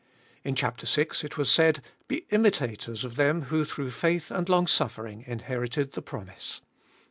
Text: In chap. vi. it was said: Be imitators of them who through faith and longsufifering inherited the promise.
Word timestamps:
In 0.43 0.55
chap. 0.55 0.81
vi. 0.81 1.01
it 1.21 1.37
was 1.37 1.51
said: 1.51 1.83
Be 2.07 2.25
imitators 2.31 3.03
of 3.05 3.17
them 3.17 3.43
who 3.43 3.63
through 3.63 3.91
faith 3.91 4.31
and 4.31 4.47
longsufifering 4.47 5.27
inherited 5.27 5.91
the 5.91 6.01
promise. 6.01 6.61